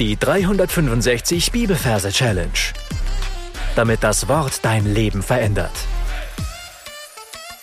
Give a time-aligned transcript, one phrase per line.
[0.00, 2.50] Die 365 Bibelverse Challenge.
[3.76, 5.70] Damit das Wort dein Leben verändert.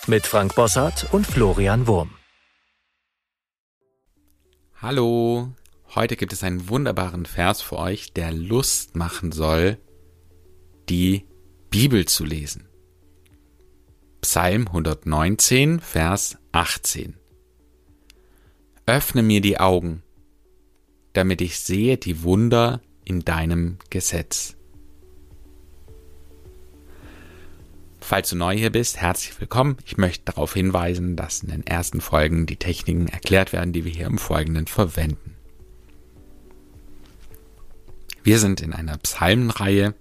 [0.06, 2.14] Mit Frank Bossart und Florian Wurm.
[4.80, 5.52] Hallo,
[5.94, 9.76] heute gibt es einen wunderbaren Vers für euch, der Lust machen soll,
[10.88, 11.26] die
[11.68, 12.66] Bibel zu lesen.
[14.22, 17.14] Psalm 119, Vers 18.
[18.86, 20.02] Öffne mir die Augen,
[21.12, 24.56] damit ich sehe die Wunder in deinem Gesetz.
[28.00, 29.76] Falls du neu hier bist, herzlich willkommen.
[29.86, 33.92] Ich möchte darauf hinweisen, dass in den ersten Folgen die Techniken erklärt werden, die wir
[33.92, 35.36] hier im Folgenden verwenden.
[38.24, 39.94] Wir sind in einer Psalmenreihe.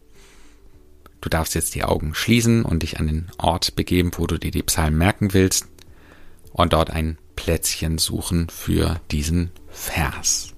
[1.22, 4.52] Du darfst jetzt die Augen schließen und dich an den Ort begeben, wo du dir
[4.52, 5.68] die Psalmen merken willst
[6.52, 10.51] und dort ein Plätzchen suchen für diesen Vers.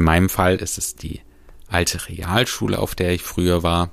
[0.00, 1.20] In meinem Fall ist es die
[1.68, 3.90] alte Realschule, auf der ich früher war.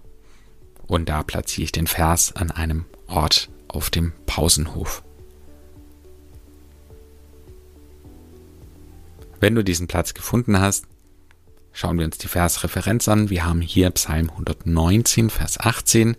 [0.88, 5.03] Und da platziere ich den Vers an einem Ort auf dem Pausenhof.
[9.41, 10.88] Wenn du diesen Platz gefunden hast,
[11.73, 13.30] schauen wir uns die Versreferenz an.
[13.30, 16.16] Wir haben hier Psalm 119, Vers 18.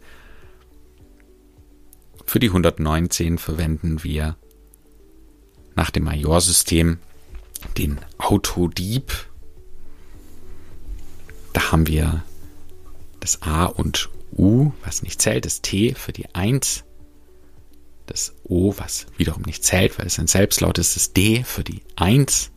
[2.26, 4.36] Für die 119 verwenden wir
[5.76, 6.98] nach dem Majorsystem
[7.78, 9.28] den Autodieb
[11.70, 12.24] haben wir
[13.20, 16.84] das A und U, was nicht zählt, das T für die 1,
[18.06, 21.82] das O, was wiederum nicht zählt, weil es ein Selbstlaut ist, das D für die
[21.96, 22.50] 1,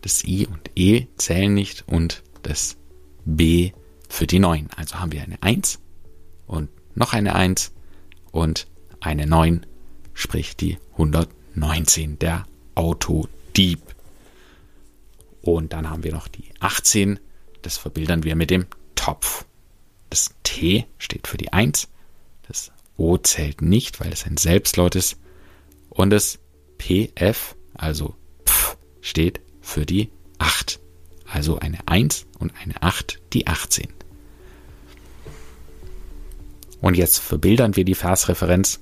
[0.00, 2.76] das I und E zählen nicht und das
[3.24, 3.72] B
[4.08, 4.68] für die 9.
[4.76, 5.78] Also haben wir eine 1
[6.46, 7.72] und noch eine 1
[8.30, 8.66] und
[9.00, 9.66] eine 9,
[10.14, 13.80] sprich die 119, der Autodieb.
[15.42, 17.20] Und dann haben wir noch die 18,
[17.66, 19.44] das verbildern wir mit dem Topf.
[20.08, 21.88] Das T steht für die 1.
[22.46, 25.18] Das O zählt nicht, weil es ein Selbstlaut ist.
[25.90, 26.38] Und das
[26.78, 28.14] PF, also
[28.46, 30.78] Pf, steht für die 8.
[31.26, 33.88] Also eine 1 und eine 8, die 18.
[36.80, 38.78] Und jetzt verbildern wir die Versreferenz.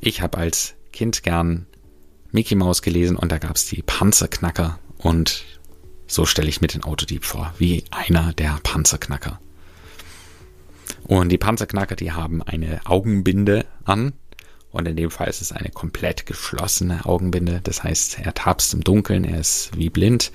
[0.00, 1.66] Ich habe als Kind gern
[2.32, 5.44] Mickey Mouse gelesen und da gab es die Panzerknacker und
[6.14, 9.40] so stelle ich mir den Autodieb vor, wie einer der Panzerknacker.
[11.02, 14.12] Und die Panzerknacker, die haben eine Augenbinde an.
[14.70, 17.60] Und in dem Fall ist es eine komplett geschlossene Augenbinde.
[17.62, 20.30] Das heißt, er tapst im Dunkeln, er ist wie blind.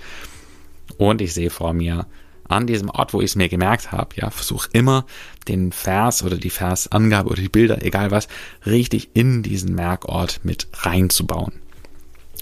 [0.98, 2.08] Und ich sehe vor mir
[2.50, 5.06] an diesem Ort, wo ich es mir gemerkt habe, ja, versuche immer
[5.48, 8.28] den Vers oder die Versangabe oder die Bilder, egal was,
[8.66, 11.54] richtig in diesen Merkort mit reinzubauen.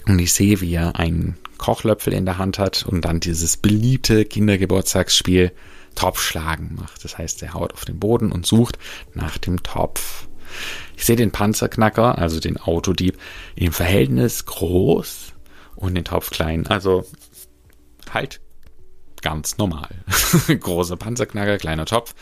[0.06, 4.24] Und ich sehe, wie er einen Kochlöpfel in der Hand hat und dann dieses beliebte
[4.24, 5.52] Kindergeburtstagsspiel
[5.94, 7.04] Topfschlagen macht.
[7.04, 8.78] Das heißt, er haut auf den Boden und sucht
[9.14, 10.28] nach dem Topf.
[10.96, 13.18] Ich sehe den Panzerknacker, also den Autodieb,
[13.56, 15.32] im Verhältnis groß
[15.76, 16.66] und den Topf klein.
[16.66, 17.04] Also
[18.12, 18.40] halt
[19.22, 19.88] ganz normal.
[20.46, 22.14] Großer Panzerknacker, kleiner Topf.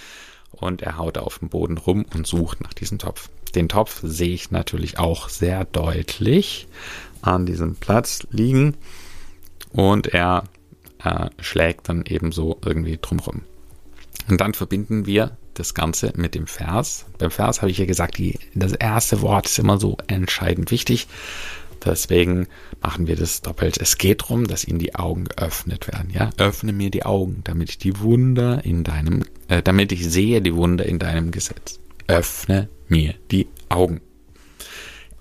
[0.51, 3.29] Und er haut auf dem Boden rum und sucht nach diesem Topf.
[3.55, 6.67] Den Topf sehe ich natürlich auch sehr deutlich
[7.21, 8.77] an diesem Platz liegen
[9.77, 10.45] und er
[11.05, 13.43] äh, schlägt dann ebenso irgendwie drumrum.
[14.29, 17.07] Und dann verbinden wir das Ganze mit dem Vers.
[17.19, 21.07] Beim Vers habe ich ja gesagt, die, das erste Wort ist immer so entscheidend wichtig.
[21.85, 22.49] Deswegen
[22.83, 23.79] machen wir das doppelt.
[23.79, 26.11] Es geht darum, dass ihnen die Augen geöffnet werden.
[26.11, 30.43] Ja, öffne mir die Augen, damit ich die Wunder in deinem, äh, damit ich sehe
[30.43, 31.79] die Wunder in deinem Gesetz.
[32.09, 34.01] Öffne mir die Augen.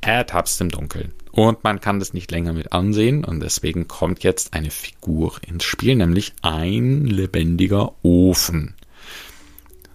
[0.01, 0.25] Er
[0.59, 1.13] im Dunkeln.
[1.31, 5.65] Und man kann das nicht länger mit ansehen und deswegen kommt jetzt eine Figur ins
[5.65, 8.75] Spiel, nämlich ein lebendiger Ofen.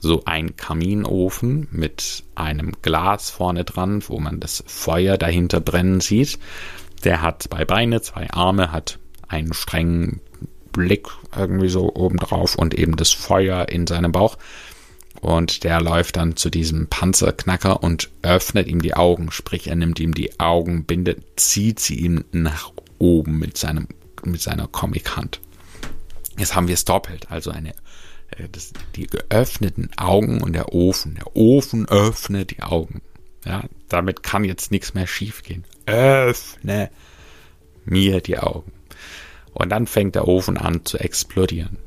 [0.01, 6.39] So ein Kaminofen mit einem Glas vorne dran, wo man das Feuer dahinter brennen sieht.
[7.05, 10.21] Der hat zwei Beine, zwei Arme, hat einen strengen
[10.73, 14.37] Blick irgendwie so oben drauf und eben das Feuer in seinem Bauch.
[15.21, 19.31] Und der läuft dann zu diesem Panzerknacker und öffnet ihm die Augen.
[19.31, 23.89] Sprich, er nimmt ihm die Augen, bindet, zieht sie ihm nach oben mit, seinem,
[24.25, 25.41] mit seiner Comic-Hand.
[26.39, 27.31] Jetzt haben wir es doppelt.
[27.31, 27.71] Also eine,
[28.31, 31.17] äh, das, die geöffneten Augen und der Ofen.
[31.17, 33.03] Der Ofen öffnet die Augen.
[33.45, 35.65] Ja, damit kann jetzt nichts mehr schiefgehen.
[35.87, 36.91] Öffne
[37.85, 38.73] mir die Augen.
[39.53, 41.79] Und dann fängt der Ofen an zu explodieren.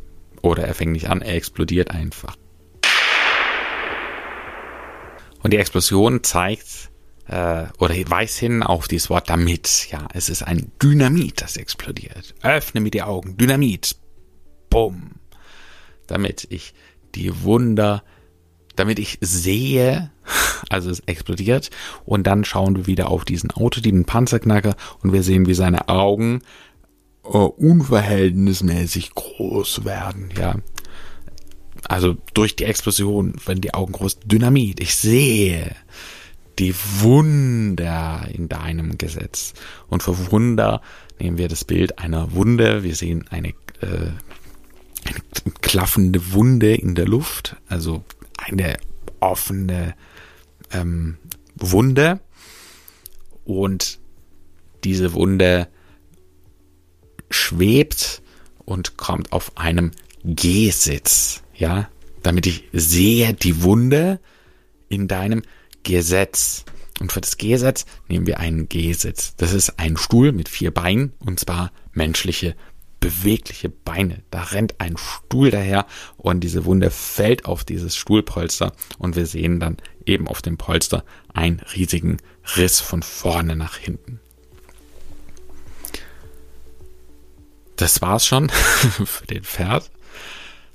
[0.42, 2.36] Oder er fängt nicht an, er explodiert einfach.
[5.44, 6.90] Und die Explosion zeigt,
[7.28, 9.88] äh, oder weist hin auf dieses Wort damit.
[9.92, 12.34] Ja, es ist ein Dynamit, das explodiert.
[12.42, 13.38] Öffne mir die Augen.
[13.38, 13.96] Dynamit.
[14.70, 15.12] Bumm.
[16.08, 16.74] Damit ich
[17.16, 18.04] die Wunder,
[18.76, 20.12] damit ich sehe,
[20.70, 21.70] also es explodiert
[22.06, 26.42] und dann schauen wir wieder auf diesen Autodieben Panzerknacker und wir sehen, wie seine Augen
[27.24, 30.56] äh, unverhältnismäßig groß werden, ja.
[31.86, 34.20] Also durch die Explosion werden die Augen groß.
[34.20, 34.80] Dynamit.
[34.80, 35.76] Ich sehe
[36.60, 39.54] die Wunder in deinem Gesetz.
[39.90, 40.82] Und für Wunder
[41.20, 42.84] nehmen wir das Bild einer Wunde.
[42.84, 43.50] Wir sehen eine,
[43.82, 44.12] äh,
[45.06, 48.04] eine klaffende Wunde in der Luft, also
[48.38, 48.78] eine
[49.20, 49.96] offene
[50.72, 51.18] ähm,
[51.56, 52.20] Wunde.
[53.46, 54.00] Und
[54.84, 55.68] diese Wunde
[57.30, 58.22] schwebt
[58.66, 59.92] und kommt auf einem
[60.24, 61.88] G-Sitz, ja,
[62.24, 64.20] damit ich sehe die Wunde
[64.90, 65.44] in deinem
[65.84, 66.66] Gesetz.
[67.00, 69.36] Und für das Gesetz nehmen wir einen G-Sitz.
[69.38, 72.56] Das ist ein Stuhl mit vier Beinen und zwar menschliche
[73.00, 74.24] bewegliche Beine.
[74.30, 75.86] Da rennt ein Stuhl daher
[76.18, 81.06] und diese Wunde fällt auf dieses Stuhlpolster und wir sehen dann eben auf dem Polster
[81.34, 82.18] einen riesigen
[82.58, 84.20] Riss von vorne nach hinten.
[87.78, 88.50] Das war's schon
[89.06, 89.90] für den Pferd.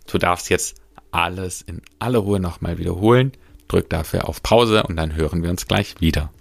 [0.08, 3.32] Du darfst jetzt alles in aller Ruhe nochmal wiederholen.
[3.68, 6.32] Drück dafür auf Pause und dann hören wir uns gleich wieder.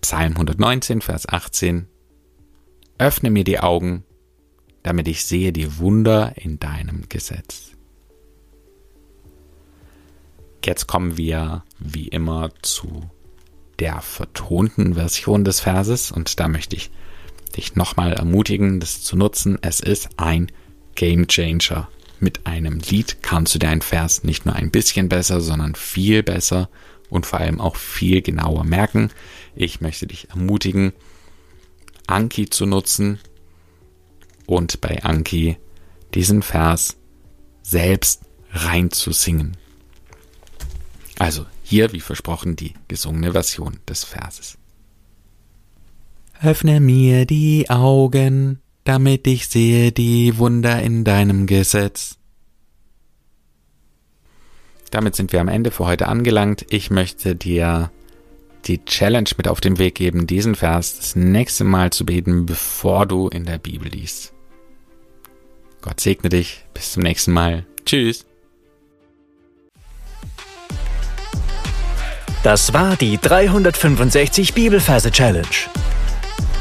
[0.00, 1.86] Psalm 119, Vers 18.
[2.98, 4.04] Öffne mir die Augen,
[4.82, 7.72] damit ich sehe die Wunder in deinem Gesetz.
[10.64, 13.10] Jetzt kommen wir wie immer zu
[13.78, 16.90] der vertonten Version des Verses und da möchte ich
[17.56, 19.58] dich nochmal ermutigen, das zu nutzen.
[19.62, 20.50] Es ist ein
[20.94, 21.88] Game Changer
[22.24, 26.68] mit einem Lied kannst du deinen Vers nicht nur ein bisschen besser, sondern viel besser
[27.10, 29.10] und vor allem auch viel genauer merken.
[29.54, 30.92] Ich möchte dich ermutigen,
[32.06, 33.20] Anki zu nutzen
[34.46, 35.58] und bei Anki
[36.14, 36.96] diesen Vers
[37.62, 39.56] selbst rein zu singen.
[41.18, 44.58] Also hier, wie versprochen, die gesungene Version des Verses.
[46.42, 52.18] Öffne mir die Augen, damit ich sehe die Wunder in deinem Gesetz.
[54.90, 56.66] Damit sind wir am Ende für heute angelangt.
[56.68, 57.90] Ich möchte dir
[58.66, 63.06] die Challenge mit auf den Weg geben, diesen Vers das nächste Mal zu beten, bevor
[63.06, 64.32] du in der Bibel liest.
[65.82, 66.64] Gott segne dich.
[66.72, 67.66] Bis zum nächsten Mal.
[67.84, 68.24] Tschüss.
[72.42, 75.83] Das war die 365 Bibelferse Challenge.